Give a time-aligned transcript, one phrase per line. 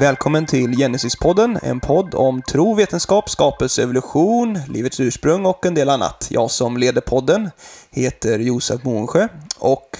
[0.00, 5.88] Välkommen till Genesis-podden, en podd om tro, vetenskap, skapelse, evolution, livets ursprung och en del
[5.88, 6.26] annat.
[6.30, 7.50] Jag som leder podden
[7.90, 9.28] heter Josef Månsjö
[9.58, 9.98] och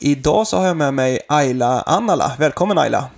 [0.00, 2.32] idag så har jag med mig Ayla Annala.
[2.38, 3.08] Välkommen Ayla!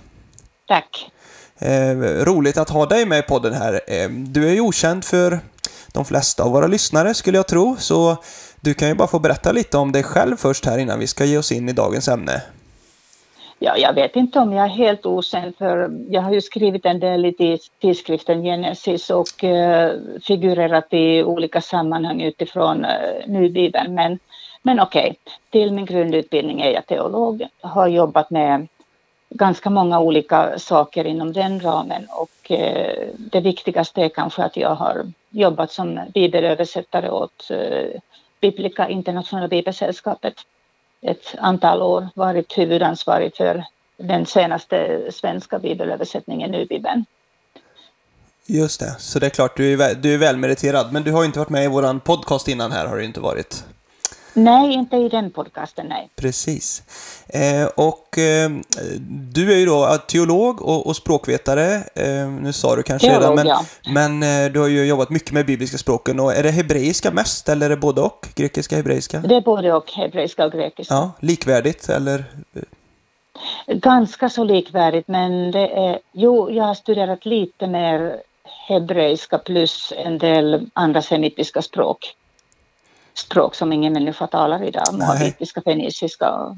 [0.67, 1.11] Tack!
[1.59, 3.81] Eh, roligt att ha dig med i podden här.
[3.87, 5.39] Eh, du är ju okänd för
[5.87, 8.17] de flesta av våra lyssnare skulle jag tro, så
[8.61, 11.25] du kan ju bara få berätta lite om dig själv först här innan vi ska
[11.25, 12.41] ge oss in i dagens ämne.
[13.61, 16.99] Ja, jag vet inte om jag är helt okänd för jag har ju skrivit en
[16.99, 19.91] del i tidskriften Genesis och uh,
[20.23, 23.93] figurerat i olika sammanhang utifrån uh, Nybibeln.
[23.93, 24.19] Men,
[24.61, 25.33] men okej, okay.
[25.49, 28.67] till min grundutbildning är jag teolog, har jobbat med
[29.29, 34.75] ganska många olika saker inom den ramen och uh, det viktigaste är kanske att jag
[34.75, 37.99] har jobbat som bibelöversättare åt uh,
[38.41, 40.33] Biblika Internationella Bibelsällskapet
[41.01, 43.65] ett antal år varit huvudansvarig för
[43.97, 47.05] den senaste svenska bibelöversättningen, Nu-bibeln.
[48.45, 51.25] Just det, så det är klart, du är, du är välmeriterad, men du har ju
[51.25, 53.63] inte varit med i våran podcast innan här, har du inte varit?
[54.33, 56.09] Nej, inte i den podcasten, nej.
[56.15, 56.83] Precis.
[57.27, 58.49] Eh, och eh,
[59.09, 61.75] du är ju då teolog och, och språkvetare.
[61.95, 63.65] Eh, nu sa du kanske teolog, redan, men, ja.
[63.93, 66.19] men eh, du har ju jobbat mycket med bibliska språken.
[66.19, 68.27] Och är det hebreiska mest, eller är det både och?
[68.35, 69.19] Grekiska, hebreiska?
[69.19, 70.93] Det är både och, hebreiska och grekiska.
[70.93, 72.25] Ja, likvärdigt, eller?
[73.67, 78.21] Ganska så likvärdigt, men det är, jo, jag har studerat lite mer
[78.67, 82.15] hebreiska plus en del andra semitiska språk
[83.19, 86.55] språk som ingen människa talar idag, moabitiska, feniciska och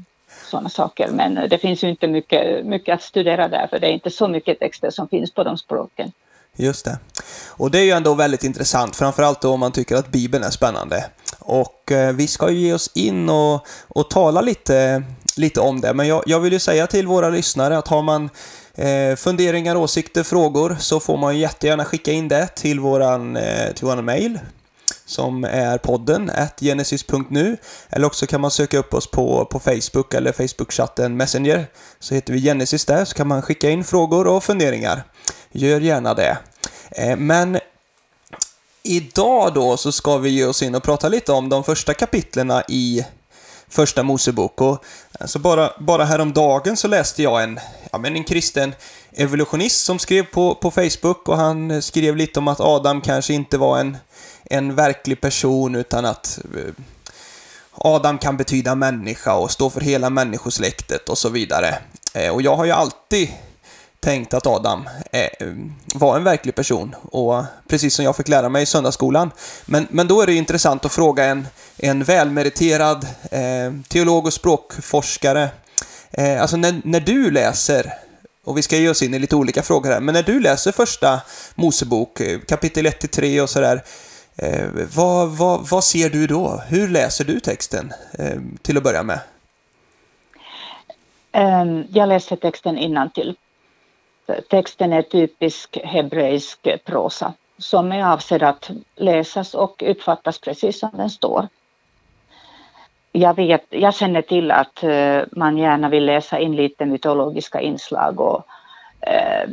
[0.50, 1.08] sådana saker.
[1.10, 4.28] Men det finns ju inte mycket, mycket att studera där, för det är inte så
[4.28, 6.12] mycket texter som finns på de språken.
[6.56, 6.98] Just det.
[7.48, 10.50] Och det är ju ändå väldigt intressant, framförallt då om man tycker att Bibeln är
[10.50, 11.04] spännande.
[11.38, 15.02] Och eh, vi ska ju ge oss in och, och tala lite,
[15.36, 18.30] lite om det, men jag, jag vill ju säga till våra lyssnare att har man
[18.74, 23.86] eh, funderingar, åsikter, frågor så får man jättegärna skicka in det till våran, eh, till
[23.86, 24.38] våran mail
[25.06, 26.30] som är podden,
[26.60, 27.56] genesis.nu.
[27.90, 31.66] Eller också kan man söka upp oss på, på Facebook eller Facebook-chatten Messenger.
[32.00, 35.04] Så heter vi Genesis där, så kan man skicka in frågor och funderingar.
[35.52, 36.38] Gör gärna det.
[36.90, 37.58] Eh, men
[38.82, 42.62] idag då så ska vi ge oss in och prata lite om de första kapitlerna
[42.68, 43.04] i
[43.68, 44.60] Första Mosebok.
[44.60, 44.84] Och
[45.20, 47.60] alltså bara, bara häromdagen så läste jag en,
[47.92, 48.74] ja, men en kristen
[49.12, 53.58] evolutionist som skrev på, på Facebook och han skrev lite om att Adam kanske inte
[53.58, 53.96] var en
[54.52, 56.74] en verklig person utan att eh,
[57.74, 61.78] Adam kan betyda människa och stå för hela människosläktet och så vidare.
[62.14, 63.28] Eh, och jag har ju alltid
[64.00, 65.48] tänkt att Adam eh,
[65.94, 69.30] var en verklig person och precis som jag fick lära mig i söndagsskolan.
[69.66, 71.46] Men, men då är det intressant att fråga en,
[71.76, 75.48] en välmeriterad eh, teolog och språkforskare.
[76.10, 77.92] Eh, alltså när, när du läser,
[78.44, 80.72] och vi ska ge oss in i lite olika frågor här, men när du läser
[80.72, 81.20] första
[81.54, 83.82] Mosebok, kapitel 1-3 och sådär,
[84.36, 86.62] Eh, vad, vad, vad ser du då?
[86.68, 89.20] Hur läser du texten eh, till att börja med?
[91.32, 93.36] Ehm, jag läser texten innantill.
[94.50, 101.10] Texten är typisk hebreisk prosa som är avsedd att läsas och uppfattas precis som den
[101.10, 101.48] står.
[103.12, 108.20] Jag, vet, jag känner till att eh, man gärna vill läsa in lite mytologiska inslag
[108.20, 108.46] och
[109.06, 109.48] Eh,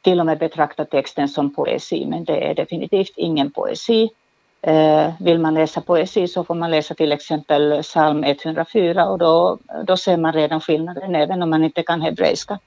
[0.00, 4.10] till och med betrakta texten som poesi, men det är definitivt ingen poesi.
[4.62, 9.58] Eh, vill man läsa poesi så får man läsa till exempel psalm 104 och då,
[9.84, 12.58] då ser man redan skillnaden även om man inte kan hebreiska.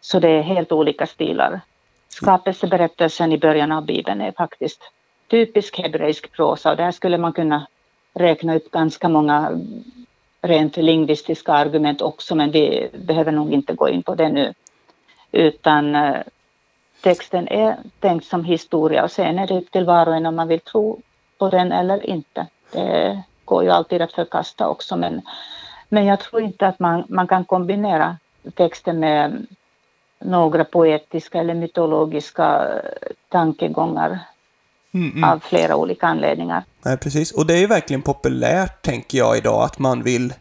[0.00, 1.60] Så det är helt olika stilar.
[2.08, 4.80] Skapelseberättelsen i början av Bibeln är faktiskt
[5.30, 7.66] typisk hebreisk prosa och där skulle man kunna
[8.14, 9.60] räkna upp ganska många
[10.42, 14.54] rent lingvistiska argument också men vi behöver nog inte gå in på det nu.
[15.32, 16.22] Utan eh,
[17.02, 20.36] texten är tänkt som historia och sen är det upp till var och en om
[20.36, 21.00] man vill tro
[21.38, 22.46] på den eller inte.
[22.72, 25.22] Det går ju alltid att förkasta också men,
[25.88, 28.16] men jag tror inte att man, man kan kombinera
[28.54, 29.46] texten med
[30.20, 32.68] några poetiska eller mytologiska
[33.28, 34.18] tankegångar
[34.94, 35.24] mm, mm.
[35.24, 36.64] av flera olika anledningar.
[36.82, 37.32] Nej, precis.
[37.32, 40.32] Och det är ju verkligen populärt, tänker jag, idag att man vill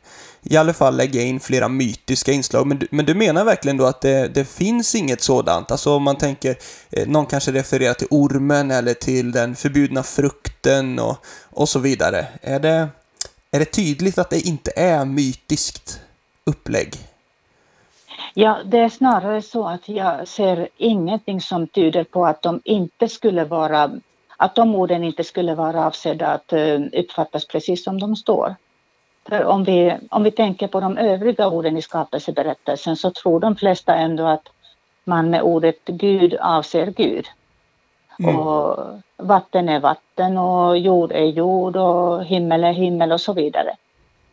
[0.50, 2.68] i alla fall lägga in flera mytiska inslag.
[2.68, 5.72] Men du, men du menar verkligen då att det, det finns inget sådant?
[5.72, 6.56] Alltså om man tänker,
[6.92, 12.28] eh, någon kanske refererar till ormen eller till den förbjudna frukten och, och så vidare.
[12.42, 12.88] Är det,
[13.52, 16.00] är det tydligt att det inte är mytiskt
[16.44, 16.96] upplägg?
[18.34, 23.10] Ja, det är snarare så att jag ser ingenting som tyder på att de inte
[23.10, 23.92] skulle vara
[24.38, 28.56] att de orden inte skulle vara avsedda att eh, uppfattas precis som de står.
[29.28, 33.56] För om vi, om vi tänker på de övriga orden i skapelseberättelsen så tror de
[33.56, 34.50] flesta ändå att
[35.04, 37.26] man med ordet Gud avser Gud.
[38.20, 38.40] Mm.
[38.40, 38.86] Och
[39.18, 43.76] vatten är vatten och jord är jord och himmel är himmel och så vidare.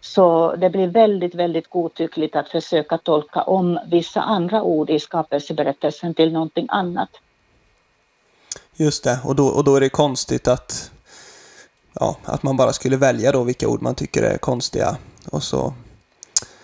[0.01, 6.15] Så det blir väldigt, väldigt godtyckligt att försöka tolka om vissa andra ord i skapelseberättelsen
[6.15, 7.09] till någonting annat.
[8.77, 10.91] Just det, och då, och då är det konstigt att,
[12.01, 14.97] ja, att man bara skulle välja då vilka ord man tycker är konstiga
[15.31, 15.73] och så.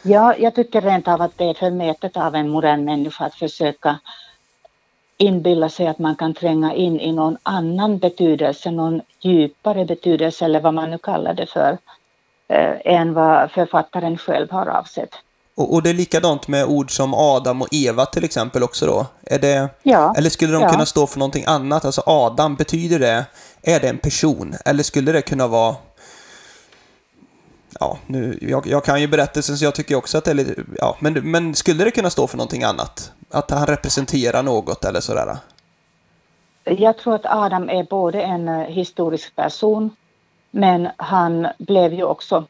[0.02, 3.98] Ja, jag tycker rent av att det är förmätet av en modern människa att försöka
[5.16, 10.60] inbilla sig att man kan tränga in i någon annan betydelse, någon djupare betydelse eller
[10.60, 11.78] vad man nu kallar det för,
[12.48, 15.14] eh, än vad författaren själv har avsett.
[15.60, 19.06] Och, och, det är likadant med ord som Adam och Eva till exempel också då?
[19.26, 20.68] Är det, ja, eller skulle de ja.
[20.68, 21.84] kunna stå för någonting annat?
[21.84, 23.24] Alltså Adam, betyder det,
[23.62, 24.54] är det en person?
[24.64, 25.76] Eller skulle det kunna vara
[27.80, 30.54] Ja, nu, jag, jag kan ju berättelsen så jag tycker också att det är lite,
[30.76, 33.12] ja, men, men skulle det kunna stå för någonting annat?
[33.30, 35.36] Att han representerar något eller sådär?
[36.64, 39.90] Jag tror att Adam är både en eh, historisk person
[40.50, 42.46] men han blev ju också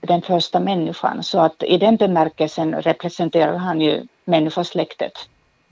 [0.00, 1.22] den första människan.
[1.22, 5.12] Så att i den bemärkelsen representerar han ju människosläktet.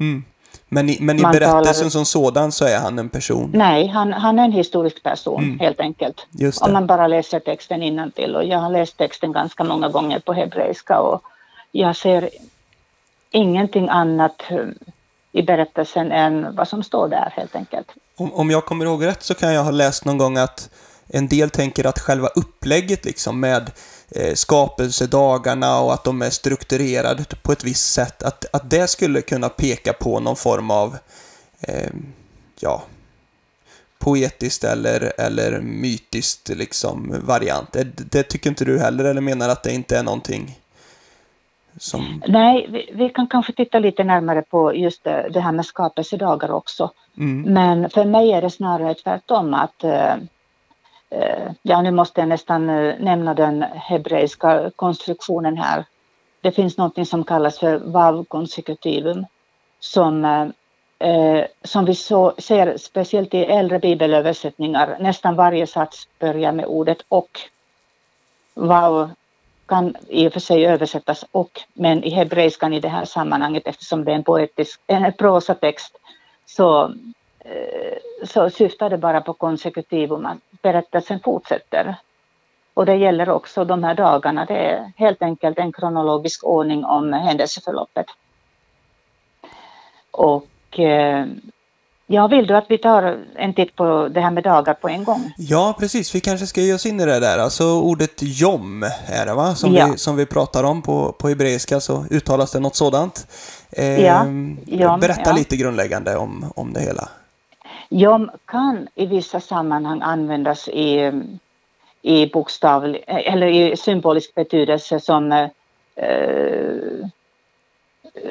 [0.00, 0.24] Mm.
[0.68, 1.90] Men i, men i berättelsen talar...
[1.90, 3.50] som sådan så är han en person?
[3.54, 5.58] Nej, han, han är en historisk person mm.
[5.58, 6.26] helt enkelt.
[6.60, 10.32] Om man bara läser texten till och jag har läst texten ganska många gånger på
[10.32, 11.22] hebreiska och
[11.72, 12.30] jag ser
[13.30, 14.58] ingenting annat eh,
[15.32, 17.88] i berättelsen än vad som står där helt enkelt.
[18.16, 20.70] Om, om jag kommer ihåg rätt så kan jag ha läst någon gång att
[21.08, 23.70] en del tänker att själva upplägget liksom med
[24.34, 29.48] skapelsedagarna och att de är strukturerade på ett visst sätt, att, att det skulle kunna
[29.48, 30.96] peka på någon form av,
[31.60, 31.90] eh,
[32.60, 32.82] ja,
[33.98, 37.72] poetiskt eller, eller mytiskt liksom variant.
[37.72, 40.58] Det, det, tycker inte du heller, eller menar att det inte är någonting
[41.78, 42.22] som...
[42.28, 46.50] Nej, vi, vi kan kanske titta lite närmare på just det, det här med skapelsedagar
[46.50, 46.90] också.
[47.16, 47.42] Mm.
[47.54, 50.16] Men för mig är det snarare tvärtom att eh, Eh,
[51.10, 55.84] Eh, ja, nu måste jag nästan eh, nämna den hebreiska konstruktionen här.
[56.40, 59.26] Det finns något som kallas för vav-konsekutivum
[59.80, 60.48] som, eh,
[61.08, 64.96] eh, som vi så, ser speciellt i äldre bibelöversättningar.
[65.00, 67.40] Nästan varje sats börjar med ordet och.
[68.54, 69.10] Vav
[69.66, 74.04] kan i och för sig översättas och, men i hebreiskan i det här sammanhanget eftersom
[74.04, 75.96] det är en poetisk, en prosatext
[76.46, 76.92] så
[77.48, 81.96] Eh, så syftar det bara på konsekutivum, att berättelsen fortsätter.
[82.74, 87.12] Och det gäller också de här dagarna, det är helt enkelt en kronologisk ordning om
[87.12, 88.06] händelseförloppet.
[90.10, 91.26] Och eh,
[92.10, 95.04] Ja, vill du att vi tar en titt på det här med dagar på en
[95.04, 95.32] gång?
[95.36, 96.14] Ja, precis.
[96.14, 97.38] Vi kanske ska ge oss in i det där.
[97.38, 99.54] Alltså ordet jom är det va?
[99.54, 99.86] Som, ja.
[99.86, 103.26] vi, som vi pratar om på, på hebreiska så uttalas det något sådant.
[103.70, 104.24] Eh, ja.
[104.66, 105.32] Jom, berätta ja.
[105.32, 107.08] lite grundläggande om, om det hela.
[107.88, 111.12] Jom kan i vissa sammanhang användas i,
[112.02, 116.76] i bokstavlig eller i symbolisk betydelse som eh,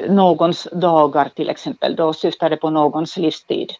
[0.08, 1.96] någons dagar till exempel.
[1.96, 3.72] Då syftar det på någons livstid.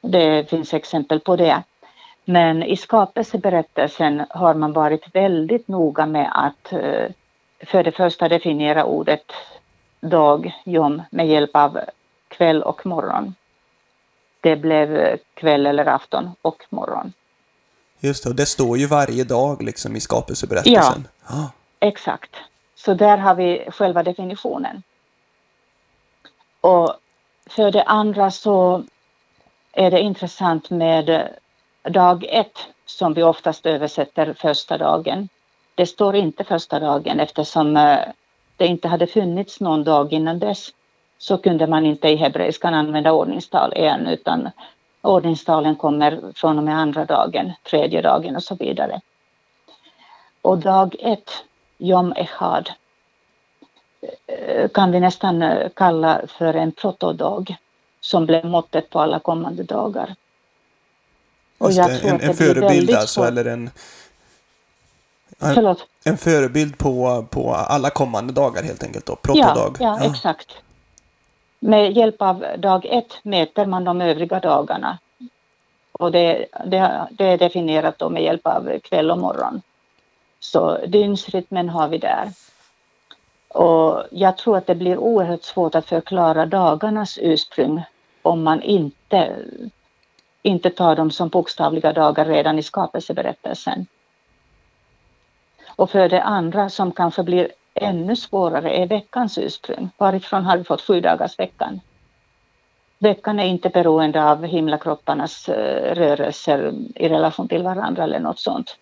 [0.00, 1.62] Det finns exempel på det.
[2.24, 7.10] Men i skapelseberättelsen har man varit väldigt noga med att eh,
[7.60, 9.32] för det första definiera ordet
[10.00, 11.78] dag, jom, med hjälp av
[12.28, 13.34] kväll och morgon
[14.46, 17.12] det blev kväll eller afton och morgon.
[18.00, 21.08] Just det, och det står ju varje dag liksom i skapelseberättelsen.
[21.28, 21.50] Ja, ah.
[21.80, 22.30] exakt.
[22.74, 24.82] Så där har vi själva definitionen.
[26.60, 26.94] Och
[27.46, 28.84] för det andra så
[29.72, 31.28] är det intressant med
[31.82, 35.28] dag ett som vi oftast översätter första dagen.
[35.74, 37.98] Det står inte första dagen eftersom eh,
[38.56, 40.70] det inte hade funnits någon dag innan dess
[41.18, 44.50] så kunde man inte i hebreiskan använda ordningstal igen utan
[45.02, 49.00] ordningstalen kommer från och med andra dagen, tredje dagen och så vidare.
[50.42, 51.30] Och dag ett,
[51.78, 52.70] Jom Echad,
[54.26, 57.56] eh, kan vi nästan eh, kalla för en protodag
[58.00, 60.14] som blev måttet på alla kommande dagar.
[61.58, 63.70] Och jag det, tror en, en förebild alltså, eller en...
[65.38, 69.76] En, en förebild på, på alla kommande dagar helt enkelt då, protodag.
[69.80, 70.56] Ja, ja, exakt.
[71.58, 74.98] Med hjälp av dag ett mäter man de övriga dagarna.
[75.92, 79.62] Och det, det, det är definierat då med hjälp av kväll och morgon.
[80.40, 82.28] Så dygnsrytmen har vi där.
[83.48, 87.82] Och jag tror att det blir oerhört svårt att förklara dagarnas ursprung
[88.22, 89.36] om man inte,
[90.42, 93.86] inte tar dem som bokstavliga dagar redan i skapelseberättelsen.
[95.66, 99.90] Och för det andra som kanske blir ännu svårare är veckans ursprung.
[99.96, 101.80] Varifrån har vi fått sju dagars veckan?
[102.98, 108.76] Veckan är inte beroende av himlakropparnas eh, rörelser i relation till varandra eller något sånt.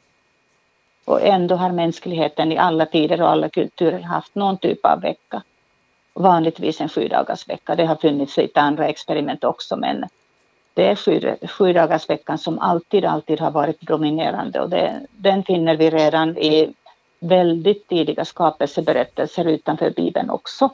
[1.04, 5.42] Och ändå har mänskligheten i alla tider och alla kulturer haft någon typ av vecka.
[6.14, 7.74] Vanligtvis en sju dagars vecka.
[7.74, 10.04] Det har funnits lite andra experiment också men
[10.74, 15.42] det är sju, sju dagars veckan som alltid, alltid har varit dominerande och det, den
[15.42, 16.74] finner vi redan i
[17.24, 20.70] väldigt tidiga skapelseberättelser utanför Bibeln också.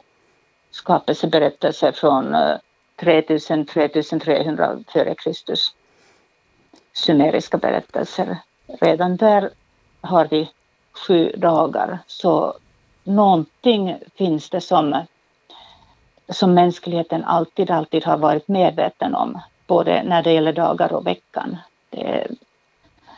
[0.71, 2.57] Skapelseberättelser från eh,
[2.97, 5.75] 3000-3300 före Kristus.
[6.93, 8.37] Sumeriska berättelser.
[8.67, 9.49] Redan där
[10.01, 10.51] har vi
[11.07, 11.99] sju dagar.
[12.07, 12.53] Så
[13.03, 15.05] någonting finns det som,
[16.29, 19.39] som mänskligheten alltid, alltid har varit medveten om.
[19.67, 21.57] Både när det gäller dagar och veckan.
[21.89, 22.27] Det,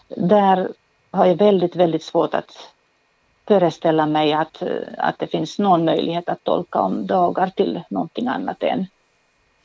[0.07, 0.71] där
[1.11, 2.72] har jag väldigt, väldigt svårt att
[3.47, 4.63] föreställa mig att,
[4.97, 8.88] att det finns någon möjlighet att tolka om dagar till någonting annat än,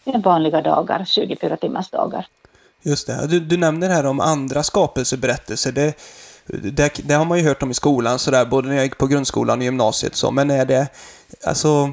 [0.04, 2.26] än vanliga dagar, 24 timmars dagar.
[2.82, 3.26] Just det.
[3.26, 5.72] Du, du nämner här om andra skapelseberättelser.
[5.72, 5.94] Det,
[6.46, 9.06] det, det, har man ju hört om i skolan, sådär, både när jag gick på
[9.06, 10.16] grundskolan och gymnasiet.
[10.16, 10.30] Så.
[10.30, 10.88] Men är det,
[11.44, 11.92] alltså,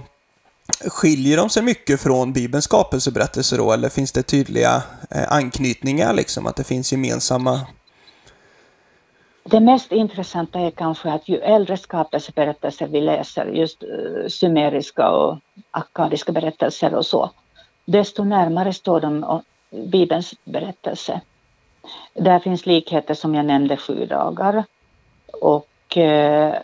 [0.88, 6.48] skiljer de sig mycket från Bibelns skapelseberättelser då, eller finns det tydliga eh, anknytningar, liksom,
[6.48, 7.62] att det finns gemensamma
[9.50, 15.38] det mest intressanta är kanske att ju äldre skapelseberättelser vi läser, just eh, sumeriska och
[15.72, 17.30] akkadiska berättelser och så,
[17.86, 21.22] desto närmare står de Bibelns berättelse.
[22.14, 24.64] Där finns likheter som jag nämnde, sju dagar
[25.42, 26.56] och eh,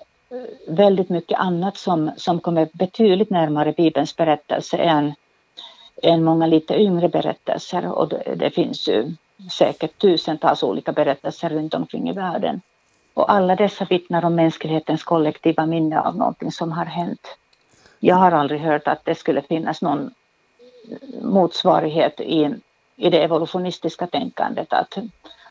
[0.68, 5.14] väldigt mycket annat som, som kommer betydligt närmare Bibelns berättelse än,
[6.04, 9.16] än många lite yngre berättelser och det, det finns ju
[9.52, 12.62] säkert tusentals olika berättelser runt omkring i världen.
[13.14, 17.38] Och alla dessa vittnar om mänsklighetens kollektiva minne av någonting som har hänt.
[18.00, 20.14] Jag har aldrig hört att det skulle finnas någon
[21.22, 22.56] motsvarighet i,
[22.96, 24.98] i det evolutionistiska tänkandet, att,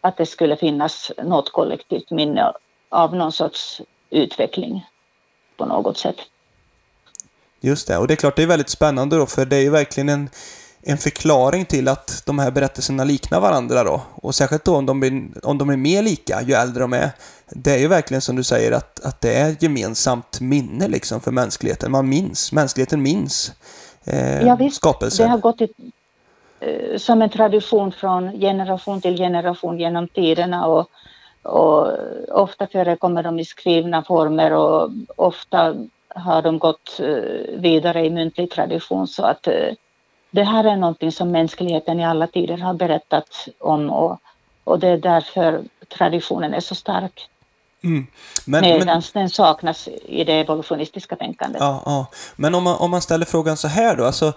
[0.01, 2.53] att det skulle finnas något kollektivt minne
[2.89, 4.87] av någon sorts utveckling
[5.57, 6.17] på något sätt.
[7.61, 9.71] Just det, och det är klart det är väldigt spännande då, för det är ju
[9.71, 10.31] verkligen en,
[10.83, 14.01] en förklaring till att de här berättelserna liknar varandra då.
[14.15, 17.11] Och särskilt då om de, blir, om de är mer lika ju äldre de är.
[17.49, 21.31] Det är ju verkligen som du säger att, att det är gemensamt minne liksom för
[21.31, 21.93] mänskligheten.
[21.93, 23.53] Man minns, mänskligheten minns
[24.05, 25.27] eh, ja, visst, skapelsen.
[25.27, 25.69] Det har gått i,
[26.61, 30.91] eh, som en tradition från generation till generation genom tiderna och,
[31.43, 31.89] och
[32.29, 35.75] ofta förekommer de i skrivna former och ofta
[36.15, 39.75] har de gått eh, vidare i muntlig tradition så att eh,
[40.31, 44.21] det här är någonting som mänskligheten i alla tider har berättat om och,
[44.65, 47.29] och det är därför traditionen är så stark.
[47.83, 48.07] Mm.
[48.45, 51.61] Men, Medan men, den saknas i det evolutionistiska tänkandet.
[51.61, 52.07] Ja, ja.
[52.37, 54.33] Men om man, om man ställer frågan så här då, alltså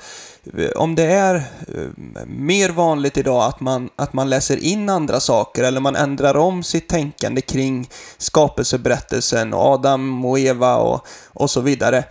[0.75, 5.63] om det är eh, mer vanligt idag att man, att man läser in andra saker
[5.63, 11.61] eller man ändrar om sitt tänkande kring skapelseberättelsen och Adam och Eva och, och så
[11.61, 12.03] vidare.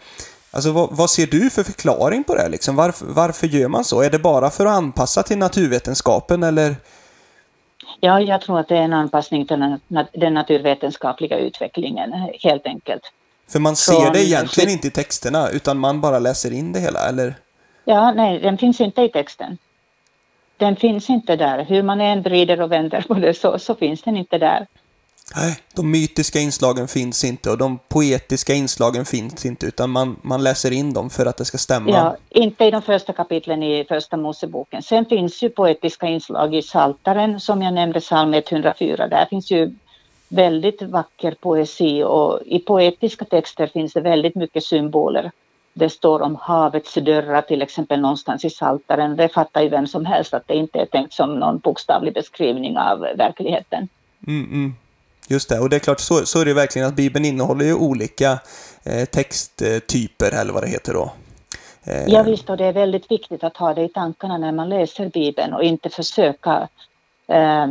[0.55, 2.49] Alltså vad, vad, ser du för förklaring på det?
[2.49, 2.77] Liksom?
[2.77, 4.03] Varför, varför gör man så?
[4.03, 6.77] Är det bara för att anpassa till naturvetenskapen eller?
[8.01, 9.79] Ja, jag tror att det är en anpassning till
[10.13, 13.03] den naturvetenskapliga utvecklingen helt enkelt.
[13.49, 16.81] För man ser Från, det egentligen inte i texterna utan man bara läser in det
[16.81, 17.35] hela, eller?
[17.85, 19.59] Ja, nej, den finns inte i texten.
[20.57, 21.65] Den finns inte där.
[21.65, 24.67] Hur man än vrider och vänder på det så, så finns den inte där.
[25.37, 30.43] Nej, de mytiska inslagen finns inte och de poetiska inslagen finns inte utan man, man
[30.43, 31.91] läser in dem för att det ska stämma.
[31.91, 34.83] Ja, inte i de första kapitlen i första Moseboken.
[34.83, 39.09] Sen finns ju poetiska inslag i Saltaren som jag nämnde, psalm 104.
[39.09, 39.75] Där finns ju
[40.29, 45.31] väldigt vacker poesi och i poetiska texter finns det väldigt mycket symboler.
[45.75, 49.17] Det står om havets dörrar till exempel någonstans i Saltaren.
[49.17, 52.79] Det fattar ju vem som helst att det inte är tänkt som någon bokstavlig beskrivning
[52.79, 53.89] av verkligheten.
[54.27, 54.75] Mm, mm.
[55.29, 57.75] Just det, och det är klart så, så är det verkligen att Bibeln innehåller ju
[57.75, 58.39] olika
[58.83, 61.13] eh, texttyper eller vad det heter då.
[61.85, 62.05] Eh.
[62.07, 65.09] Ja visst, och det är väldigt viktigt att ha det i tankarna när man läser
[65.09, 66.69] Bibeln och inte försöka
[67.29, 67.67] eh,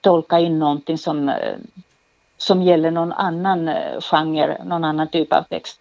[0.00, 1.56] tolka in någonting som, eh,
[2.36, 5.80] som gäller någon annan eh, genre, någon annan typ av text.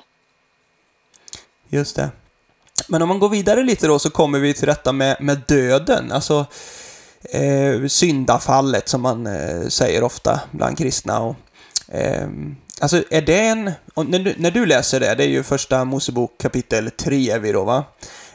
[1.70, 2.10] Just det.
[2.88, 6.12] Men om man går vidare lite då så kommer vi till detta med, med döden.
[6.12, 6.46] Alltså,
[7.24, 11.20] eh, syndafallet som man eh, säger ofta bland kristna.
[11.20, 11.36] Och,
[11.88, 12.28] eh,
[12.82, 16.38] alltså är det en, när du, när du läser det, det är ju första Mosebok
[16.38, 17.84] kapitel 3 är vi då va?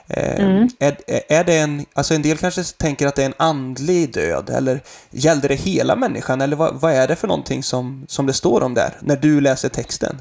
[0.09, 0.69] Eh, mm.
[0.79, 0.97] Är,
[1.29, 4.81] är det en, alltså en del kanske tänker att det är en andlig död, eller
[5.11, 8.63] gällde det hela människan, eller vad, vad är det för någonting som, som det står
[8.63, 10.21] om där, när du läser texten?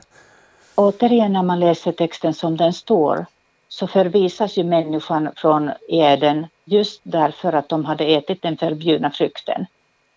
[0.75, 3.25] Återigen, när man läser texten som den står,
[3.67, 9.65] så förvisas ju människan från Eden just därför att de hade ätit den förbjudna frukten.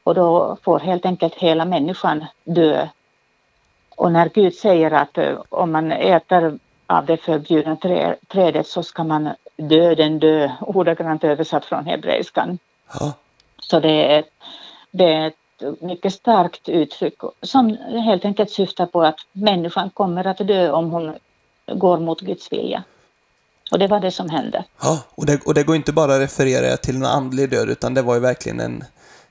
[0.02, 2.88] Och då får helt enkelt hela människan dö.
[3.96, 7.76] Och när Gud säger att eh, om man äter av det förbjudna
[8.28, 12.58] trädet så ska man döden dö, ordagrant översatt från hebreiskan.
[13.00, 13.12] Ja.
[13.58, 14.24] Så det är,
[14.90, 20.38] det är ett mycket starkt uttryck som helt enkelt syftar på att människan kommer att
[20.38, 21.14] dö om hon
[21.66, 22.82] går mot Guds vilja.
[23.70, 24.64] Och det var det som hände.
[24.82, 27.94] Ja, och det, och det går inte bara att referera till en andlig död utan
[27.94, 28.84] det var ju verkligen en,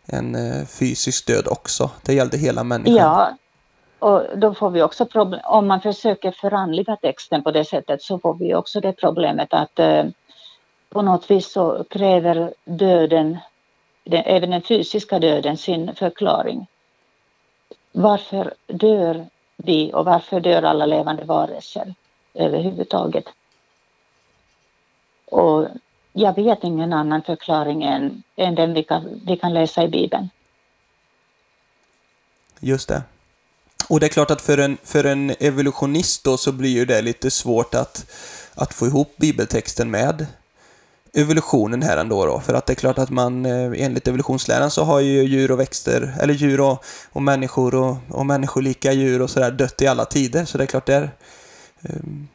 [0.06, 1.92] en eh, fysisk död också.
[2.06, 2.96] Det gällde hela människan.
[2.96, 3.32] Ja,
[4.00, 8.20] och då får vi också problem, om man försöker förandliga texten på det sättet så
[8.20, 10.06] får vi också det problemet att eh,
[10.90, 13.38] på något vis så kräver döden,
[14.04, 16.68] den, även den fysiska döden, sin förklaring.
[17.92, 19.26] Varför dör
[19.58, 21.94] vi och varför dör alla levande varelser
[22.34, 23.26] överhuvudtaget?
[25.32, 25.68] Och
[26.14, 30.30] jag vet ingen annan förklaring än, än den vi kan, vi kan läsa i Bibeln.
[32.60, 33.04] Just det.
[33.90, 37.02] Och det är klart att för en, för en evolutionist då så blir ju det
[37.02, 38.12] lite svårt att,
[38.56, 40.26] att få ihop bibeltexten med
[41.14, 42.40] evolutionen här ändå då.
[42.40, 45.60] För att det är klart att man eh, enligt evolutionsläran så har ju djur och
[45.60, 50.06] växter, eller djur och, och människor och, och människolika djur och sådär dött i alla
[50.06, 50.46] tider.
[50.46, 52.28] Så det är klart där um, ehm,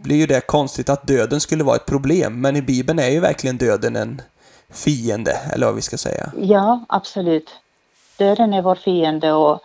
[0.00, 2.40] blir ju det konstigt att döden skulle vara ett problem.
[2.40, 4.22] Men i Bibeln är ju verkligen döden en
[4.70, 6.32] fiende, eller vad vi ska säga.
[6.38, 7.50] Ja, absolut.
[8.18, 9.60] Döden är vår fiende och,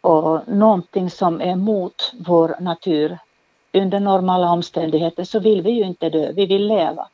[0.00, 3.18] och någonting som är mot vår natur.
[3.72, 7.08] Under normala omständigheter så vill vi ju inte dö, vi vill leva.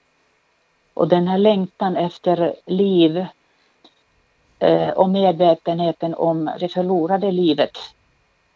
[0.94, 3.26] Och den här längtan efter liv
[4.58, 7.78] eh, och medvetenheten om det förlorade livet,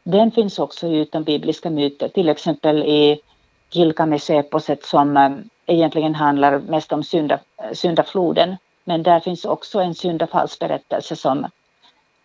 [0.03, 3.21] den finns också i utombibliska myter, till exempel i
[3.75, 5.31] Gilgamesh-eposet som eh,
[5.67, 8.57] egentligen handlar mest om synda, eh, syndafloden.
[8.85, 11.47] Men där finns också en syndafallsberättelse som,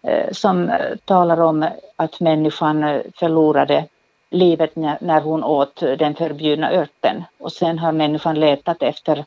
[0.01, 0.71] eh, som
[1.05, 3.85] talar om att människan förlorade
[4.29, 7.23] livet när hon åt den förbjudna örten.
[7.37, 9.25] Och sen har människan letat efter,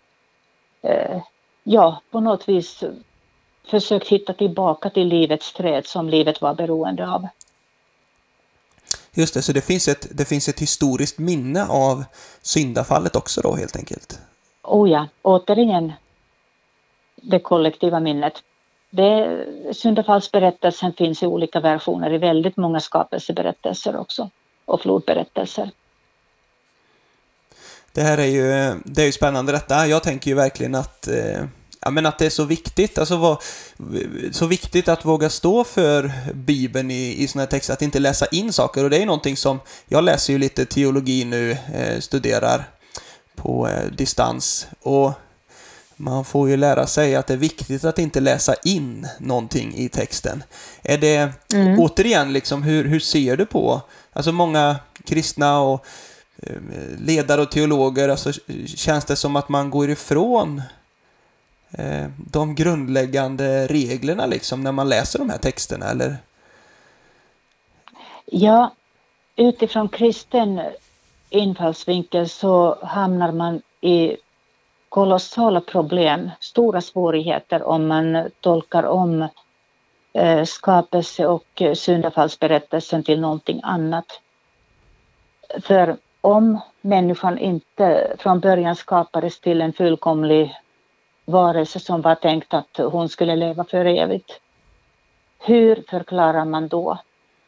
[1.62, 2.84] ja, på något vis
[3.66, 7.28] försökt hitta tillbaka till livets träd som livet var beroende av.
[9.14, 12.04] Just det, så det finns, ett, det finns ett historiskt minne av
[12.42, 14.20] syndafallet också då helt enkelt?
[14.62, 15.92] Oh ja, återigen
[17.16, 18.32] det kollektiva minnet.
[18.90, 24.30] Det, syndafallsberättelsen finns i olika versioner i väldigt många skapelseberättelser också
[24.64, 25.70] och flodberättelser.
[27.92, 29.86] Det här är ju, det är ju spännande detta.
[29.86, 31.44] Jag tänker ju verkligen att eh
[31.82, 33.42] ja, men att det är så viktigt, alltså vad,
[34.32, 38.26] så viktigt att våga stå för Bibeln i, i sådana här texter, att inte läsa
[38.26, 38.84] in saker.
[38.84, 42.64] Och det är ju någonting som, jag läser ju lite teologi nu, eh, studerar
[43.36, 44.66] på eh, distans.
[44.80, 45.12] Och
[45.96, 49.88] man får ju lära sig att det är viktigt att inte läsa in någonting i
[49.88, 50.44] texten.
[50.82, 51.80] Är det, mm.
[51.80, 53.80] återigen, liksom, hur, hur ser du på,
[54.12, 55.86] alltså många kristna och
[56.42, 56.56] eh,
[56.98, 58.32] ledare och teologer, alltså
[58.66, 60.62] känns det som att man går ifrån
[61.78, 66.16] Eh, de grundläggande reglerna liksom när man läser de här texterna eller?
[68.24, 68.74] Ja,
[69.36, 70.60] utifrån kristen
[71.30, 74.16] infallsvinkel så hamnar man i
[74.88, 79.28] kolossala problem, stora svårigheter om man tolkar om
[80.12, 84.20] eh, skapelse och syndafallsberättelsen till någonting annat.
[85.60, 90.54] För om människan inte från början skapades till en fullkomlig
[91.32, 94.40] varelse som var tänkt att hon skulle leva för evigt.
[95.38, 96.98] Hur förklarar man då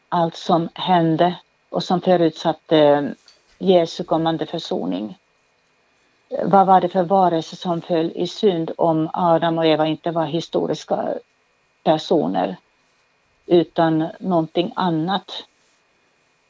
[0.09, 1.35] allt som hände
[1.69, 3.03] och som förutsatte eh,
[3.57, 5.17] Jesu kommande försoning?
[6.43, 10.25] Vad var det för varelse som föll i synd om Adam och Eva inte var
[10.25, 11.13] historiska
[11.83, 12.55] personer
[13.45, 15.31] utan någonting annat?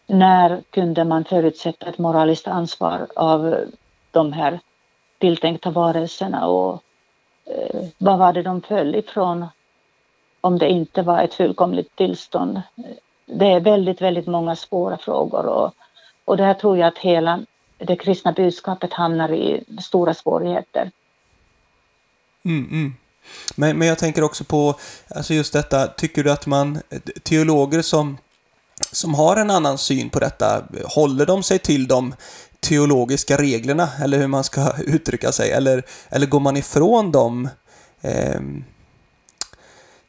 [0.07, 3.55] När kunde man förutsätta ett moraliskt ansvar av
[4.11, 4.59] de här
[5.17, 6.83] tilltänkta varelserna och
[7.45, 9.45] Eh, vad var det de föll ifrån
[10.41, 12.61] om det inte var ett fullkomligt tillstånd?
[13.25, 15.73] Det är väldigt, väldigt många svåra frågor och,
[16.25, 17.45] och där tror jag att hela
[17.77, 20.91] det kristna budskapet hamnar i stora svårigheter.
[22.45, 22.93] Mm, mm.
[23.55, 24.75] Men, men jag tänker också på
[25.15, 26.81] alltså just detta, tycker du att man,
[27.23, 28.17] teologer som,
[28.91, 32.15] som har en annan syn på detta, håller de sig till de
[32.65, 37.49] teologiska reglerna, eller hur man ska uttrycka sig, eller, eller går man ifrån dem?
[38.01, 38.41] Eh,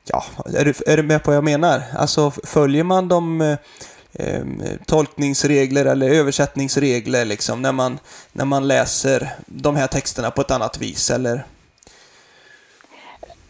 [0.04, 1.82] ja, är du, är du med på vad jag menar?
[1.98, 3.40] Alltså följer man de
[4.12, 4.42] eh,
[4.86, 7.98] tolkningsregler eller översättningsregler liksom när man,
[8.32, 11.46] när man läser de här texterna på ett annat vis, eller?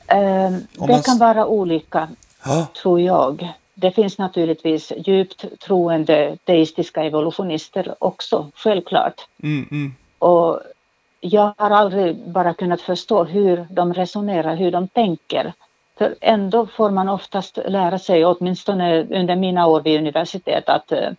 [0.07, 1.03] Eh, det man...
[1.03, 2.09] kan vara olika,
[2.45, 2.67] ja.
[2.83, 3.53] tror jag.
[3.79, 9.29] Det finns naturligtvis djupt troende deistiska evolutionister också, självklart.
[9.43, 9.95] Mm, mm.
[10.19, 10.61] Och
[11.21, 15.53] jag har aldrig bara kunnat förstå hur de resonerar, hur de tänker.
[15.99, 21.11] För ändå får man oftast lära sig, åtminstone under mina år vid universitet, att, eh,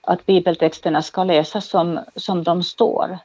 [0.00, 3.18] att bibeltexterna ska läsas som, som de står.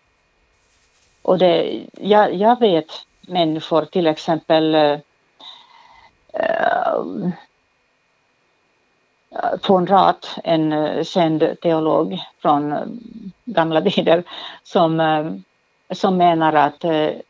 [1.21, 2.91] Och det, jag, jag vet
[3.21, 4.75] människor, till exempel
[9.31, 12.83] Eh, von Rath, en eh, känd teolog från eh,
[13.45, 14.23] gamla tider,
[14.63, 15.43] som
[15.91, 16.85] som menar att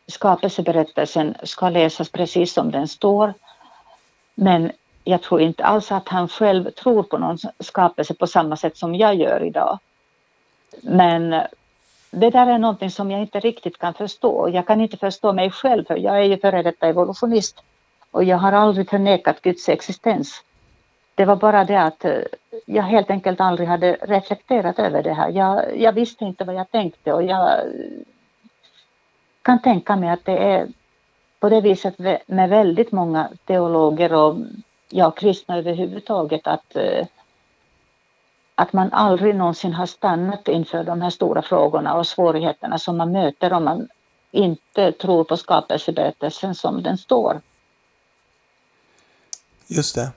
[0.08, 3.34] skapelseberättelsen ska läsas precis som den står.
[4.36, 4.72] Men
[5.04, 8.96] jag tror inte alls att han själv tror på någon skapelse på samma sätt som
[8.96, 9.80] jag gör idag.
[10.82, 11.30] Men
[12.12, 14.50] det där är någonting som jag inte riktigt kan förstå.
[14.50, 17.64] Jag kan inte förstå mig själv, för jag är ju före detta evolutionist
[18.12, 20.44] och jag har aldrig förnekat Guds existens.
[21.20, 22.22] Det var bara det att eh,
[22.66, 25.30] jag helt enkelt aldrig hade reflekterat över det här.
[25.30, 27.60] Jag, jag visste inte vad jag tänkte och jag
[29.42, 30.68] kan tänka mig att det är
[31.40, 31.96] på det viset
[32.28, 34.38] med väldigt många teologer och
[34.90, 37.08] ja, kristna överhuvudtaget att, eh,
[38.56, 43.12] att man aldrig någonsin har stannat inför de här stora frågorna och svårigheterna som man
[43.12, 43.88] möter om man
[44.32, 47.42] inte tror på skapelseberättelsen som den står.
[49.68, 50.12] Just det.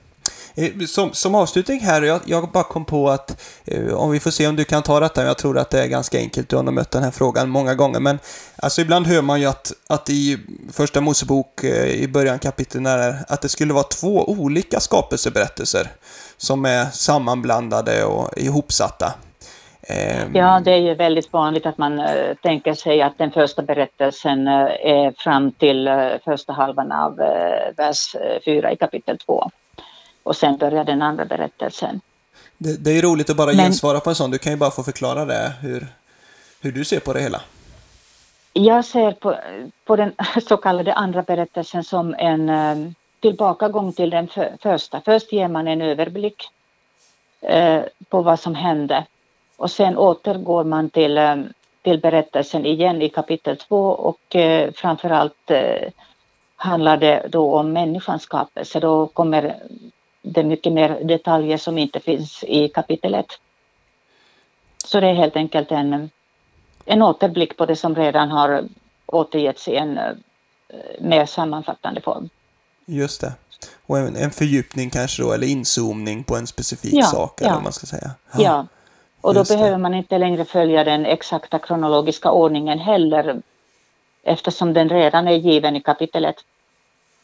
[0.55, 4.31] Eh, som, som avslutning här, jag, jag bara kom på att eh, om vi får
[4.31, 6.63] se om du kan ta detta, jag tror att det är ganska enkelt, du har
[6.63, 8.19] nog mött den här frågan många gånger, men
[8.57, 10.39] alltså ibland hör man ju att, att i
[10.73, 12.87] första Mosebok eh, i början kapitlen
[13.29, 15.87] att det skulle vara två olika skapelseberättelser
[16.37, 19.15] som är sammanblandade och ihopsatta.
[19.89, 20.35] Ehm.
[20.35, 22.03] Ja, det är ju väldigt vanligt att man
[22.43, 25.91] tänker sig att den första berättelsen är fram till
[26.25, 27.17] första halvan av
[27.77, 29.51] vers 4 i kapitel 2
[30.23, 32.01] och sen börjar den andra berättelsen.
[32.59, 34.31] Det, det är roligt att bara Men, gensvara på en sån.
[34.31, 35.87] Du kan ju bara få förklara det, hur,
[36.61, 37.41] hur du ser på det hela.
[38.53, 39.37] Jag ser på,
[39.85, 40.13] på den
[40.49, 45.01] så kallade andra berättelsen som en um, tillbakagång till den för, första.
[45.05, 46.49] Först ger man en överblick
[47.53, 49.07] uh, på vad som hände
[49.57, 55.51] och sen återgår man till, um, till berättelsen igen i kapitel två och uh, framförallt
[55.51, 55.89] uh,
[56.57, 58.81] handlar det då om människans skapelse.
[58.81, 59.57] Då kommer
[60.23, 63.27] det är mycket mer detaljer som inte finns i kapitel 1.
[64.85, 66.11] Så det är helt enkelt en,
[66.85, 68.65] en återblick på det som redan har
[69.07, 70.15] återgetts i en uh,
[71.01, 72.29] mer sammanfattande form.
[72.87, 73.33] Just det.
[73.87, 77.61] Och en, en fördjupning kanske då, eller inzoomning på en specifik ja, sak, eller ja.
[77.61, 78.11] man ska säga.
[78.33, 78.67] Ja, ja.
[79.21, 79.79] och då Just behöver det.
[79.79, 83.43] man inte längre följa den exakta kronologiska ordningen heller,
[84.23, 86.37] eftersom den redan är given i kapitel 1.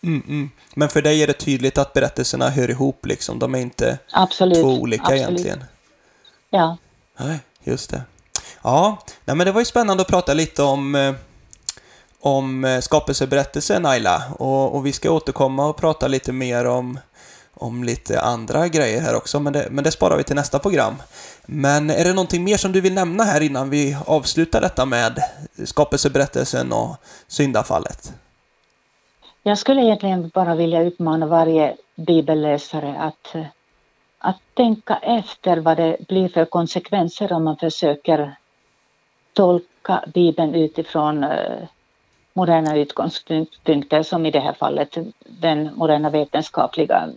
[0.03, 0.51] Mm, mm.
[0.75, 3.39] Men för dig är det tydligt att berättelserna hör ihop liksom.
[3.39, 5.21] De är inte absolut, två olika absolut.
[5.21, 5.65] egentligen.
[6.51, 6.77] Ja.
[7.17, 8.03] Nej, just det.
[8.63, 11.15] Ja, nej, men det var ju spännande att prata lite om, eh,
[12.21, 14.23] om eh, skapelseberättelsen Ayla.
[14.39, 16.99] Och, och, vi ska återkomma och prata lite mer om,
[17.55, 20.95] om lite andra grejer här också, men det, men det sparar vi till nästa program.
[21.47, 25.23] Men är det någonting mer som du vill nämna här innan vi avslutar detta med
[25.65, 26.97] skapelseberättelsen och
[27.29, 28.13] syndafallet?
[29.43, 33.35] Jag skulle egentligen bara vilja uppmana varje bibelläsare att,
[34.19, 38.37] att tänka efter vad det blir för konsekvenser om man försöker
[39.33, 41.69] tolka Bibeln utifrån eh,
[42.33, 47.09] moderna utgångspunkter som i det här fallet den moderna vetenskapliga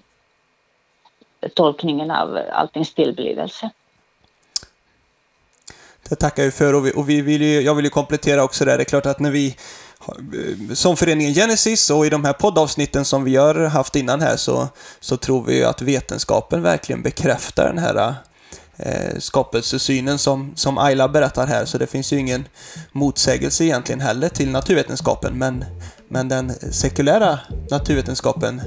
[1.54, 3.70] tolkningen av alltings tillblivelse.
[6.10, 8.66] Det tackar vi för och, vi, och vi vill ju, jag vill ju komplettera också
[8.66, 8.78] där.
[8.78, 9.56] Det är klart att när vi
[10.74, 14.68] som föreningen Genesis och i de här poddavsnitten som vi har haft innan här så,
[15.00, 18.16] så tror vi att vetenskapen verkligen bekräftar den här
[18.78, 21.66] eh, skapelsesynen som, som Ayla berättar här.
[21.66, 22.48] Så det finns ju ingen
[22.92, 25.38] motsägelse egentligen heller till naturvetenskapen.
[25.38, 25.66] Men,
[26.08, 27.40] men den sekulära
[27.72, 28.62] naturvetenskapen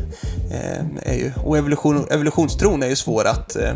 [0.51, 3.75] eh, är ju, och evolution, evolutionstron är ju svår att eh,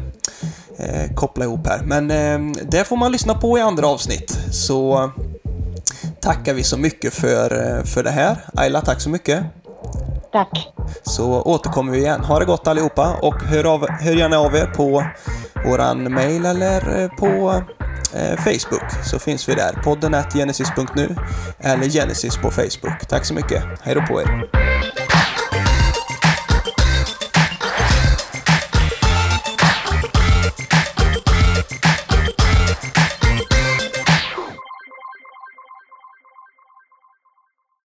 [0.78, 1.82] eh koppla ihop här.
[1.84, 4.38] Men eh, det får man lyssna på i andra avsnitt.
[4.52, 5.10] Så
[6.20, 8.36] tackar vi så mycket för, eh, för det här.
[8.54, 9.44] Ayla, tack så mycket.
[10.32, 10.68] Tack.
[11.02, 12.20] Så återkommer vi igen.
[12.20, 15.04] Ha det gott allihopa och hör, av, hör gärna av er på
[15.64, 17.62] våran mail eller eh, på
[18.14, 19.72] eh, Facebook så finns vi där.
[19.84, 21.16] Podden genesis.nu
[21.58, 23.08] eller Genesis på Facebook.
[23.08, 23.64] Tack så mycket.
[23.82, 24.48] Hej då på er.